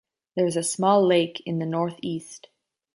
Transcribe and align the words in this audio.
There 0.35 0.47
is 0.47 0.57
a 0.57 0.63
small 0.63 1.05
lake 1.05 1.43
in 1.45 1.59
the 1.59 1.65
north-east. 1.67 2.47